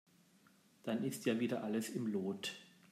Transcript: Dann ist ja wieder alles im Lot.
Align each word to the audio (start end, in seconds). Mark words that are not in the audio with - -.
Dann 0.81 1.03
ist 1.03 1.27
ja 1.27 1.39
wieder 1.39 1.63
alles 1.63 1.89
im 1.89 2.07
Lot. 2.07 2.53